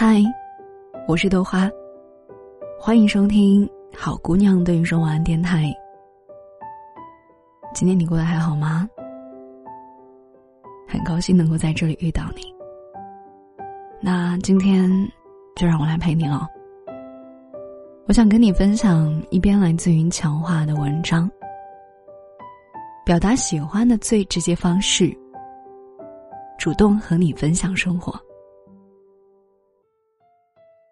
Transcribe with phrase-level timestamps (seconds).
[0.00, 0.22] 嗨，
[1.08, 1.68] 我是豆花，
[2.78, 5.74] 欢迎收听《好姑娘对你说晚安》电台。
[7.74, 8.88] 今天你过得还好吗？
[10.86, 12.42] 很高兴能够在这里遇到你。
[14.00, 14.88] 那今天
[15.56, 16.46] 就让我来陪你了。
[18.06, 21.28] 我想跟你分享一篇来自于强化的文章。
[23.04, 25.12] 表达喜欢的最直接方式，
[26.56, 28.16] 主动和你分享生活。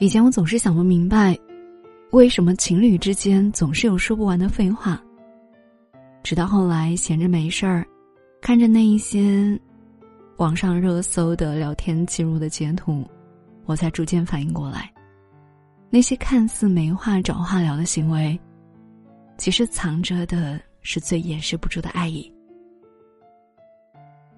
[0.00, 1.36] 以前我总是想不明白，
[2.10, 5.02] 为什么情侣之间总是有说不完的废话。
[6.22, 7.86] 直到后来闲着没事儿，
[8.40, 9.58] 看着那一些
[10.36, 13.04] 网上热搜的聊天记录的截图，
[13.64, 14.88] 我才逐渐反应过来，
[15.90, 18.38] 那些看似没话找话聊的行为，
[19.36, 20.60] 其实藏着的。
[20.80, 22.32] 是最掩饰不住的爱意，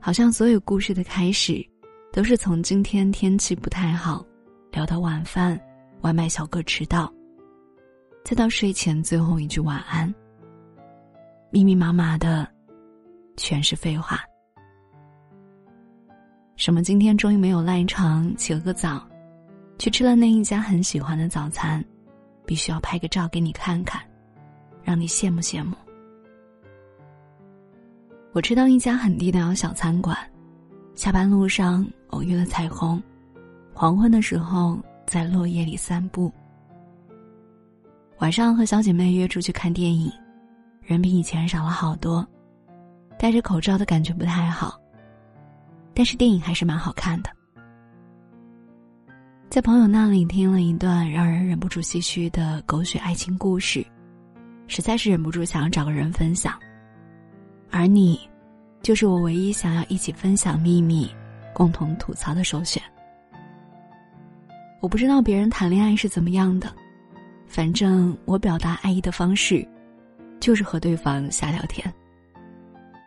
[0.00, 1.64] 好像所有故事的开始，
[2.12, 4.24] 都是从今天天气不太好，
[4.72, 5.60] 聊到晚饭，
[6.02, 7.12] 外卖小哥迟到，
[8.24, 10.12] 再到睡前最后一句晚安。
[11.50, 12.46] 密密麻麻的，
[13.36, 14.20] 全是废话。
[16.56, 19.04] 什么今天终于没有赖床，起了个早，
[19.78, 21.84] 去吃了那一家很喜欢的早餐，
[22.46, 24.00] 必须要拍个照给你看看，
[24.84, 25.74] 让你羡慕羡慕。
[28.32, 30.16] 我吃到一家很地道的小餐馆，
[30.94, 33.02] 下班路上偶遇了彩虹，
[33.80, 36.30] 黄昏的时候在落叶里散步。
[38.18, 40.12] 晚上和小姐妹约出去看电影，
[40.82, 42.22] 人比以前少了好多，
[43.18, 44.78] 戴着口罩的感觉不太好，
[45.94, 47.30] 但是电影还是蛮好看的。
[49.48, 53.82] 在朋友那里听了一段让人忍不住唏嘘的狗血爱情故事，
[54.66, 56.52] 实在是忍不住想要找个人分享。
[57.70, 58.28] 而你，
[58.82, 61.10] 就是我唯一想要一起分享秘密、
[61.54, 62.82] 共同吐槽的首选。
[64.80, 66.74] 我不知道别人谈恋爱是怎么样的，
[67.46, 69.66] 反正我表达爱意的方式，
[70.40, 71.92] 就是和对方瞎聊天。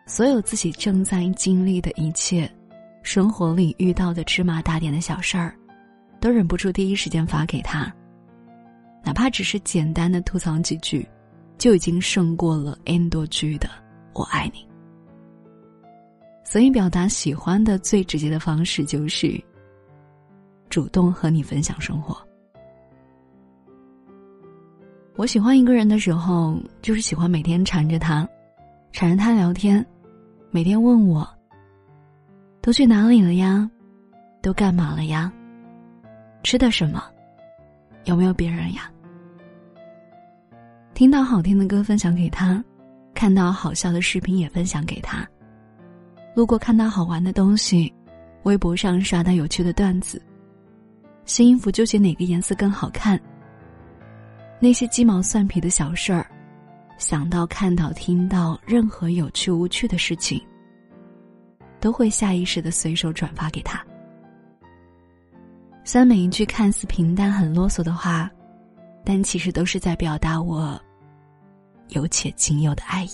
[0.06, 2.48] 所有自己正在经历的一切，
[3.02, 5.56] 生活里遇到的芝麻大点的小事儿，
[6.20, 7.92] 都忍不住第一时间发给他。
[9.02, 11.06] 哪怕只是简单的吐槽几句，
[11.58, 13.68] 就已经胜过了 N 多句的。
[14.14, 14.64] 我爱你，
[16.44, 19.42] 所以表达喜欢的最直接的方式就是
[20.74, 22.16] 主动和你分享生活。
[25.14, 28.28] 我喜欢一个人的时候，就是喜欢每天缠着他，
[28.90, 29.86] 缠着他聊天，
[30.50, 31.24] 每天问我
[32.60, 33.70] 都去哪里了呀，
[34.42, 35.32] 都干嘛了呀，
[36.42, 37.00] 吃的什么，
[38.06, 38.90] 有没有别人呀？
[40.92, 42.60] 听到好听的歌，分享给他。
[43.14, 45.24] 看到好笑的视频也分享给他，
[46.34, 47.94] 路过看到好玩的东西，
[48.42, 50.20] 微博上刷到有趣的段子，
[51.26, 53.20] 新衣服纠结哪个颜色更好看。
[54.60, 56.26] 那些鸡毛蒜皮的小事儿，
[56.98, 60.40] 想到看到听到任何有趣无趣的事情，
[61.80, 63.84] 都会下意识的随手转发给他。
[65.82, 68.30] 虽然每一句看似平淡很啰嗦的话，
[69.04, 70.80] 但其实都是在表达我。
[71.88, 73.10] 有且仅有的爱意。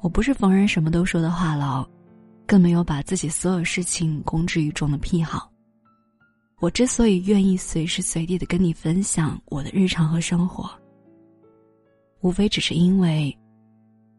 [0.00, 1.86] 我不是逢人什么都说的话痨，
[2.50, 5.48] 更没有把自己所有事情公之于众的癖好。
[6.58, 10.68] 我之所以愿意随时随地的跟你分享我的日常和生活，
[12.22, 13.32] 无非只是因为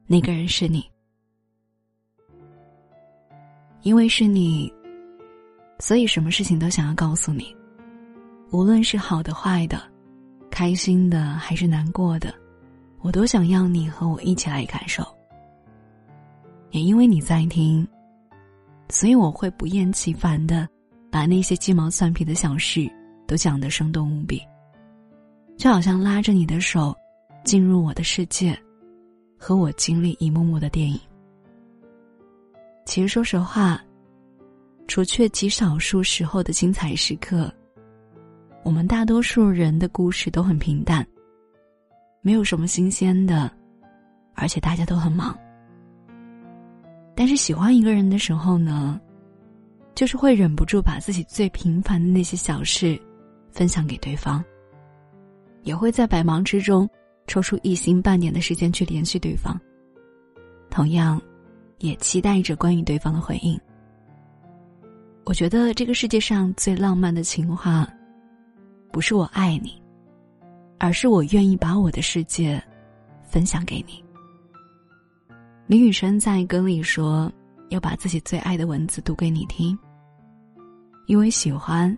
[0.07, 0.89] 那个人是你，
[3.81, 4.73] 因为是你，
[5.79, 7.53] 所以什么事情都想要告诉你，
[8.53, 9.91] 无论是好的坏的。
[10.49, 12.33] 开心的还是难过的，
[13.01, 15.05] 我都想要你和我一起来感受。
[16.69, 17.85] 也因为你在听，
[18.91, 20.67] 所以我会不厌其烦的
[21.09, 22.91] 把那些鸡毛蒜皮的小事
[23.25, 24.41] 都讲得生动无比，
[25.57, 26.93] 就好像拉着你的手
[27.45, 28.55] 进入我的世界，
[29.39, 30.99] 和我经历一幕幕的电影。
[32.85, 33.81] 其实说实话，
[34.87, 37.51] 除却极少数时候的精彩时刻。
[38.63, 41.05] 我们大多数人的故事都很平淡，
[42.21, 43.49] 没有什么新鲜的，
[44.35, 45.35] 而且大家都很忙。
[47.21, 48.99] 但是喜欢一个人的时候呢，
[49.93, 52.99] 就是会忍不住把自己最平凡的那些小事
[53.51, 54.43] 分享给对方，
[55.61, 56.89] 也会在百忙之中
[57.27, 59.55] 抽出一星半点的时间去联系对方。
[60.71, 61.21] 同样，
[61.77, 63.55] 也期待着关于对方的回应。
[65.23, 67.87] 我觉得这个世界上最浪漫的情话。
[68.91, 69.79] 不是我爱你，
[70.79, 72.59] 而是我愿意把我的世界
[73.21, 74.03] 分享给你。
[75.71, 77.31] 李宇春在歌里说
[77.71, 79.79] ：“要把自己最爱的文字读给你听。”
[81.07, 81.97] 因为喜欢，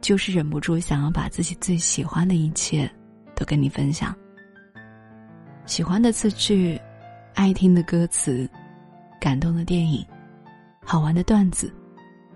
[0.00, 2.88] 就是忍不住想要把自己最喜欢的一切
[3.34, 4.14] 都跟你分享。
[5.66, 6.80] 喜欢的词句，
[7.34, 8.48] 爱听的歌词，
[9.20, 10.06] 感动的电影，
[10.84, 11.74] 好玩的段子，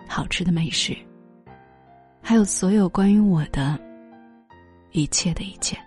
[0.08, 0.96] 好吃的美食，
[2.20, 3.78] 还有所有关于我的
[4.90, 5.78] 一切的一切。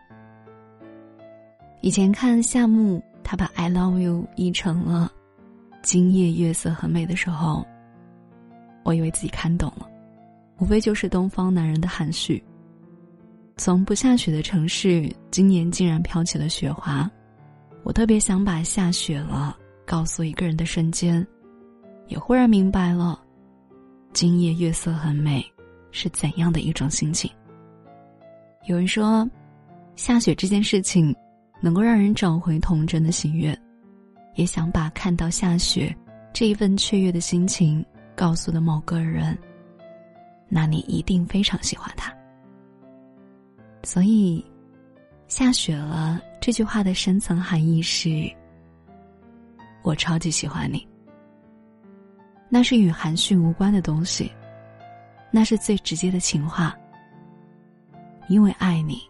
[1.81, 5.11] 以前看夏目，他把 “I love you” 译成了
[5.81, 7.65] “今夜月色很美”的时候，
[8.83, 9.89] 我以为自己看懂了，
[10.59, 12.41] 无非就是东方男人的含蓄。
[13.57, 17.09] 从不下雪的城市，今年竟然飘起了雪花。
[17.83, 21.25] 我特别想把下雪了告诉一个人的瞬间，
[22.07, 23.19] 也忽然明白了，
[24.13, 25.43] 今夜月色很美，
[25.89, 27.31] 是怎样的一种心情。
[28.67, 29.27] 有人说，
[29.95, 31.15] 下雪这件事情，
[31.59, 33.57] 能够让人找回童真的喜悦，
[34.35, 35.95] 也想把看到下雪
[36.33, 37.83] 这一份雀跃的心情
[38.15, 39.37] 告诉的某个人，
[40.47, 42.13] 那你一定非常喜欢他。
[43.83, 44.43] 所以，
[45.27, 46.21] 下雪了。
[46.41, 48.31] 这句话的深层含义是：
[49.81, 50.87] 我超级喜欢你。
[52.49, 54.31] 那是与含蓄无关的东西，
[55.31, 56.75] 那是最直接的情话。
[58.27, 59.01] 因为爱你，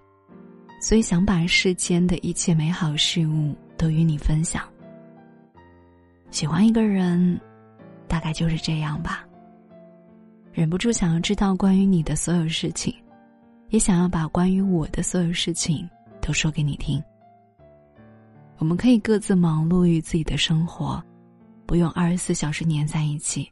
[0.86, 4.64] 所以想把世间的一切美好事物都与你分享。
[6.30, 7.42] 喜欢一个人，
[8.08, 9.26] 大概就是这样吧。
[10.54, 12.94] 忍不住想要知道关于你的所有事情，
[13.70, 15.90] 也想要把关于我的所有事情
[16.22, 17.04] 都说给你听。
[18.60, 21.04] 我们可以各自忙碌于自己的生活，
[21.66, 23.52] 不用二十四小时黏在一起，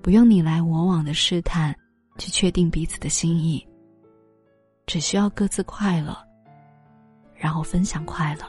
[0.00, 1.74] 不用你来我往的试探，
[2.16, 3.66] 去确定彼此的心意。
[4.86, 6.16] 只需要各自快乐，
[7.38, 8.44] 然后分享快乐。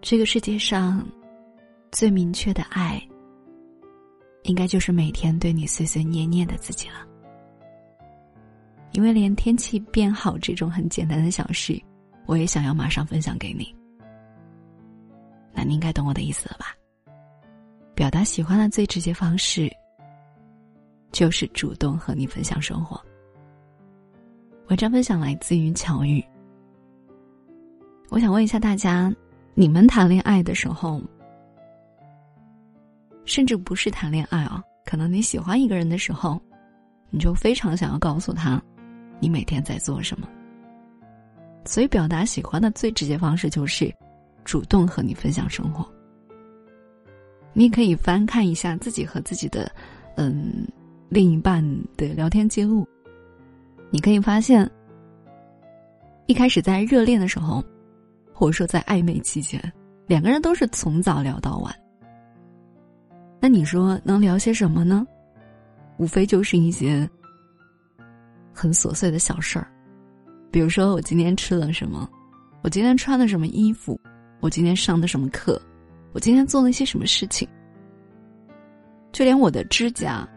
[0.00, 1.04] 这个世界上，
[1.90, 3.02] 最明确的爱，
[4.42, 7.06] 应该就是每天对你碎碎念念的自己了。
[8.92, 11.80] 因为连天气变好这种很简单的小事。
[12.24, 13.74] 我也想要马上分享给你，
[15.52, 16.76] 那你应该懂我的意思了吧？
[17.96, 19.68] 表达喜欢的最直接方式，
[21.10, 23.00] 就是主动和你分享生活。
[24.68, 26.24] 文章分享来自于巧遇。
[28.12, 29.10] 我想问一下大家，
[29.54, 31.00] 你们谈恋爱的时候，
[33.24, 36.38] 甚至不是谈恋爱啊，可能你喜欢一个人的时候，
[37.08, 38.62] 你就非常想要告诉他，
[39.18, 40.28] 你每天在做什么。
[41.64, 43.90] 所以，表达喜欢的最直接方式就是
[44.44, 45.82] 主动和你分享生活。
[47.54, 49.72] 你可以翻看一下自己和自己的
[50.16, 50.68] 嗯
[51.08, 51.64] 另一半
[51.96, 52.86] 的聊天记录，
[53.88, 54.70] 你可以发现，
[56.26, 57.64] 一开始在热恋的时候，
[58.32, 59.60] 或者说在暧昧期间，
[60.06, 61.74] 两个人都是从早聊到晚。
[63.40, 65.06] 那你说能聊些什么呢？
[65.98, 67.08] 无非就是一些
[68.52, 69.66] 很琐碎的小事儿。
[70.50, 72.08] 比如说，我今天吃了什么？
[72.62, 74.00] 我今天穿的什么衣服？
[74.40, 75.60] 我今天上的什么课？
[76.12, 77.48] 我今天做了些什么事情？
[79.12, 80.28] 就连我的指甲，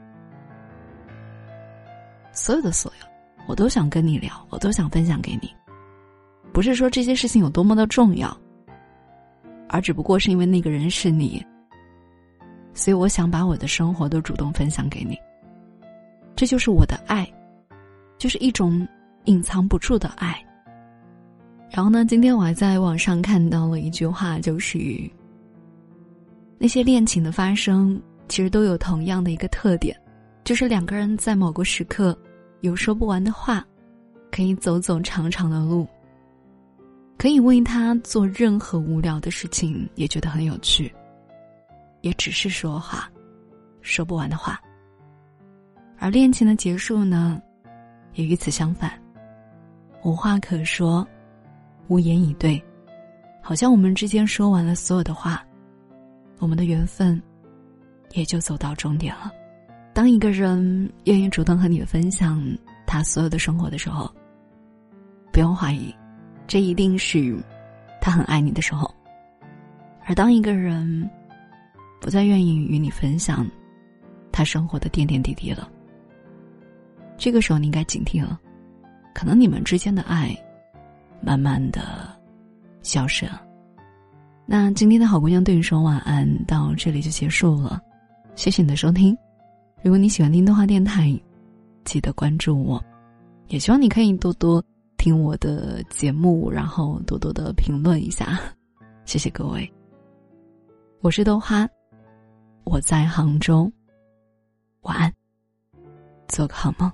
[2.31, 3.07] 所有的所有，
[3.47, 5.49] 我都想跟你聊，我都想分享给你。
[6.55, 8.35] 不是说这些事情有多么的重要，
[9.67, 11.45] 而只不过是因为那个人是你，
[12.73, 15.17] 所以我想把我的生活都主动分享给你。
[16.33, 17.29] 这就是我的爱，
[18.17, 18.87] 就是一种。
[19.25, 20.39] 隐藏不住的爱。
[21.71, 22.05] 然后呢？
[22.05, 24.77] 今天我还在网上看到了一句话，就是
[26.59, 29.99] 那些恋情的发生，其实都有同样的一个特点，
[30.43, 32.15] 就是两个人在某个时刻
[32.61, 33.65] 有说不完的话，
[34.31, 35.87] 可以走走长长的路，
[37.17, 40.93] 可以为他做任何无聊的事情，也觉得很有趣，
[42.01, 43.09] 也只是说话，
[43.81, 44.59] 说不完的话。
[45.97, 47.41] 而恋情的结束呢，
[48.13, 48.91] 也与此相反。
[50.03, 51.07] 无话可说，
[51.87, 52.61] 无言以对，
[53.41, 55.43] 好像我们之间说完了所有的话，
[56.39, 57.19] 我们的缘分
[58.11, 59.31] 也就走到终点了。
[59.93, 62.45] 当一个人愿意主动和你分享
[62.85, 64.13] 他所有的生活的时候，
[65.31, 65.95] 不用怀疑，
[66.47, 67.35] 这一定是
[68.01, 68.93] 他很爱你的时候。
[70.05, 71.09] 而当一个人
[71.99, 73.45] 不再愿意与你分享
[74.31, 75.69] 他生活的点点滴滴了，
[77.17, 78.39] 这个时候你应该警惕了。
[79.13, 80.35] 可能你们之间的爱，
[81.21, 82.15] 慢慢的
[82.81, 83.41] 消失了。
[84.45, 87.81] 那今天的好姑娘对你说晚安，到这里就结束了。
[88.35, 89.17] 谢谢你的收听。
[89.81, 91.17] 如果你喜欢听动画电台，
[91.83, 92.83] 记得关注我。
[93.47, 94.63] 也希望你可以多多
[95.05, 98.39] 听我的节目，然后多多的评论一下。
[99.05, 99.71] 谢谢各位。
[101.01, 101.69] 我是豆花，
[102.63, 103.71] 我在杭州。
[104.81, 105.13] 晚安。
[106.27, 106.91] 做个好梦。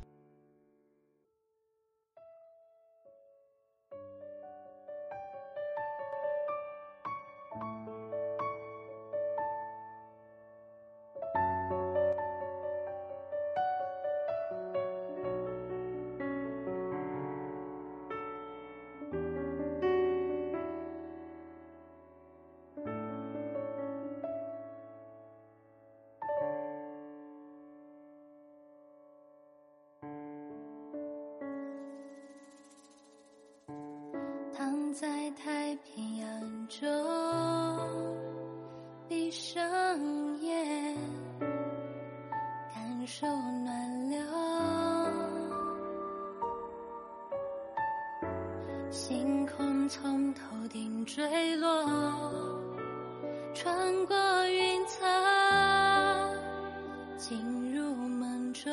[34.93, 36.87] 在太平洋中，
[39.07, 39.61] 闭上
[40.41, 40.97] 眼，
[42.73, 44.19] 感受暖流，
[48.89, 52.51] 星空从头顶坠落，
[53.53, 54.15] 穿过
[54.49, 55.07] 云层，
[57.17, 58.71] 进入梦中。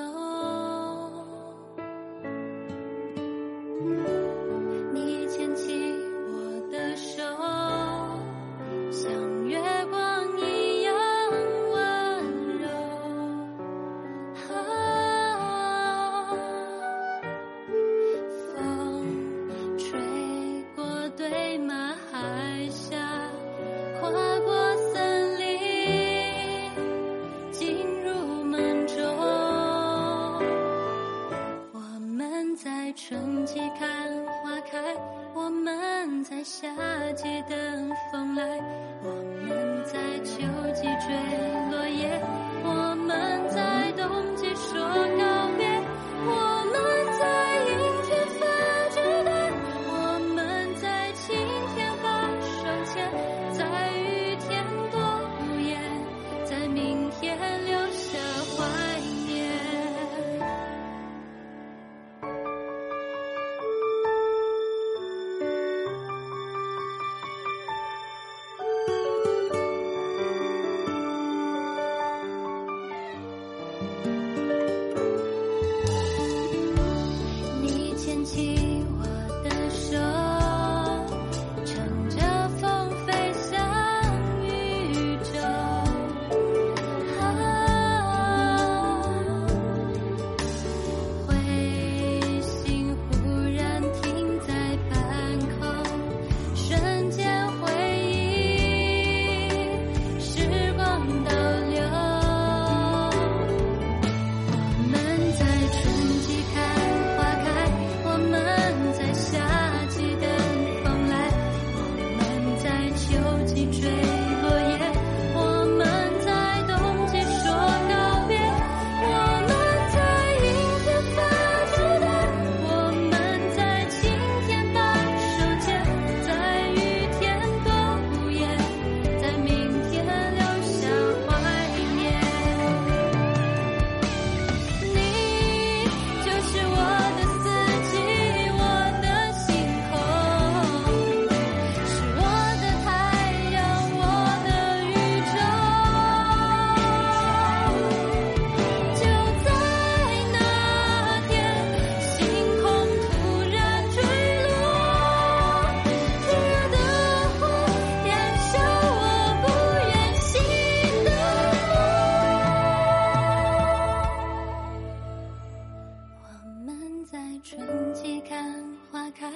[167.48, 167.58] 春
[167.94, 168.62] 季看
[168.92, 169.26] 花开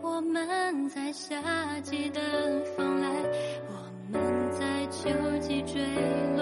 [0.00, 1.42] 我们在夏
[1.80, 2.22] 季等
[2.76, 3.08] 风来
[3.68, 5.10] 我们在秋
[5.40, 6.37] 季追。